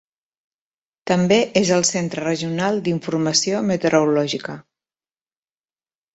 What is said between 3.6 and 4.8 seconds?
meteorològica.